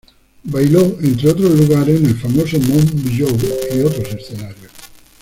Bailó 0.45 0.97
entre 0.99 1.29
otros 1.29 1.51
lugares 1.51 1.99
en 2.01 2.07
el 2.07 2.15
famoso 2.17 2.57
Mon 2.59 2.83
Bijou 3.03 3.37
y 3.71 3.81
otros 3.81 4.07
escenarios. 4.15 4.71